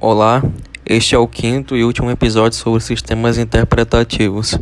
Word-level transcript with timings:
Olá, 0.00 0.44
este 0.86 1.16
é 1.16 1.18
o 1.18 1.26
quinto 1.26 1.76
e 1.76 1.82
último 1.82 2.08
episódio 2.08 2.56
sobre 2.56 2.80
sistemas 2.80 3.36
interpretativos. 3.36 4.56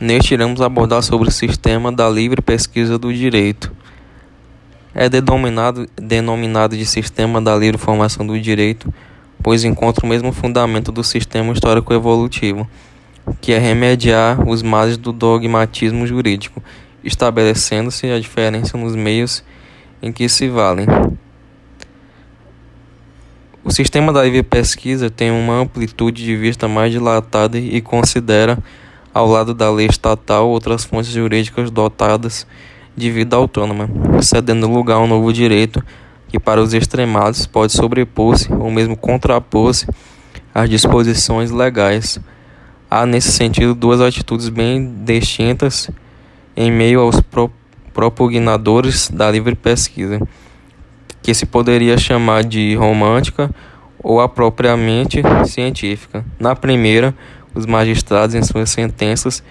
Neste 0.00 0.34
iremos 0.34 0.60
abordar 0.60 1.00
sobre 1.00 1.28
o 1.28 1.30
sistema 1.30 1.92
da 1.92 2.10
livre 2.10 2.42
pesquisa 2.42 2.98
do 2.98 3.14
direito. 3.14 3.70
É 4.92 5.08
denominado, 5.08 5.88
denominado 5.94 6.76
de 6.76 6.84
sistema 6.84 7.40
da 7.40 7.54
livre 7.54 7.78
formação 7.78 8.26
do 8.26 8.36
direito, 8.40 8.92
pois 9.44 9.62
encontra 9.62 10.04
o 10.04 10.08
mesmo 10.08 10.32
fundamento 10.32 10.90
do 10.90 11.04
sistema 11.04 11.52
histórico-evolutivo, 11.52 12.68
que 13.40 13.52
é 13.52 13.58
remediar 13.60 14.44
os 14.44 14.60
males 14.60 14.96
do 14.96 15.12
dogmatismo 15.12 16.04
jurídico, 16.04 16.60
estabelecendo-se 17.04 18.10
a 18.10 18.18
diferença 18.18 18.76
nos 18.76 18.96
meios 18.96 19.44
em 20.02 20.10
que 20.10 20.28
se 20.28 20.48
valem. 20.48 20.86
O 23.68 23.70
sistema 23.70 24.14
da 24.14 24.24
livre 24.24 24.42
pesquisa 24.42 25.10
tem 25.10 25.30
uma 25.30 25.60
amplitude 25.60 26.24
de 26.24 26.34
vista 26.34 26.66
mais 26.66 26.90
dilatada 26.90 27.58
e 27.58 27.82
considera, 27.82 28.58
ao 29.12 29.26
lado 29.26 29.52
da 29.52 29.70
lei 29.70 29.86
estatal, 29.86 30.48
outras 30.48 30.86
fontes 30.86 31.10
jurídicas 31.10 31.70
dotadas 31.70 32.46
de 32.96 33.10
vida 33.10 33.36
autônoma, 33.36 33.86
cedendo 34.22 34.66
lugar 34.66 34.94
a 34.94 35.00
um 35.00 35.06
novo 35.06 35.30
direito 35.34 35.84
que, 36.28 36.40
para 36.40 36.62
os 36.62 36.72
extremados, 36.72 37.44
pode 37.44 37.72
sobrepor-se 37.72 38.50
ou 38.50 38.70
mesmo 38.70 38.96
contrapor-se 38.96 39.86
às 40.54 40.70
disposições 40.70 41.50
legais. 41.50 42.18
Há, 42.90 43.04
nesse 43.04 43.32
sentido, 43.32 43.74
duas 43.74 44.00
atitudes 44.00 44.48
bem 44.48 44.94
distintas 45.04 45.90
em 46.56 46.72
meio 46.72 47.00
aos 47.00 47.20
pro 47.20 47.50
propugnadores 47.92 49.10
da 49.10 49.30
livre 49.30 49.54
pesquisa 49.54 50.18
que 51.28 51.34
se 51.34 51.44
poderia 51.44 51.98
chamar 51.98 52.42
de 52.42 52.74
romântica 52.74 53.50
ou 54.02 54.18
apropriadamente 54.18 55.20
científica. 55.44 56.24
Na 56.40 56.56
primeira, 56.56 57.14
os 57.54 57.66
magistrados, 57.66 58.34
em 58.34 58.42
suas 58.42 58.70
sentenças, 58.70 59.42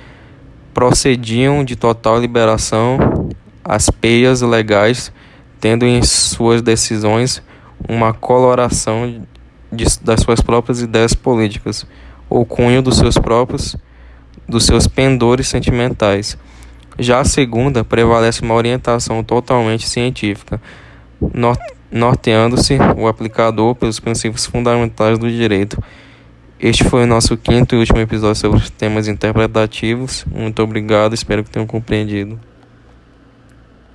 procediam 0.74 1.64
de 1.64 1.76
total 1.76 2.20
liberação 2.20 3.30
às 3.64 3.92
peias 3.92 4.42
legais, 4.42 5.14
tendo 5.62 5.86
em 5.86 6.02
suas 6.02 6.64
decisões 6.64 7.44
uma 7.88 8.12
coloração 8.12 9.22
de, 9.72 9.86
das 10.02 10.22
suas 10.22 10.42
próprias 10.42 10.82
ideias 10.82 11.14
políticas, 11.14 11.86
ou 12.28 12.44
cunho 12.44 12.82
dos 12.82 12.98
seus 12.98 13.20
próprios 13.20 13.76
dos 14.50 14.66
seus 14.66 14.88
pendores 14.88 15.48
sentimentais. 15.48 16.40
Já 16.98 17.20
a 17.20 17.24
segunda 17.24 17.84
prevalece 17.84 18.42
uma 18.42 18.56
orientação 18.56 19.24
totalmente 19.24 19.88
científica, 19.88 20.60
norteando-se 21.92 22.78
o 22.98 23.08
aplicador 23.08 23.76
pelos 23.76 24.00
princípios 24.00 24.46
fundamentais 24.46 25.18
do 25.18 25.30
direito. 25.30 25.82
Este 26.60 26.84
foi 26.84 27.04
o 27.04 27.08
nosso 27.08 27.38
quinto 27.38 27.76
e 27.76 27.78
último 27.78 28.00
episódio 28.00 28.36
sobre 28.36 28.70
temas 28.72 29.08
interpretativos. 29.08 30.26
Muito 30.26 30.62
obrigado, 30.64 31.14
espero 31.14 31.44
que 31.44 31.52
tenham 31.52 31.68
compreendido. 31.68 32.40